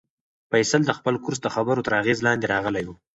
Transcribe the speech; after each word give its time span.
فیصل 0.51 0.81
د 0.85 0.91
خپل 0.97 1.15
کورس 1.23 1.39
د 1.43 1.47
خبرو 1.55 1.85
تر 1.87 1.93
اغېز 2.01 2.19
لاندې 2.27 2.45
راغلی 2.53 2.83
و. 2.85 2.89